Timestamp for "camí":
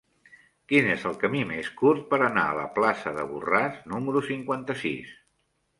1.23-1.43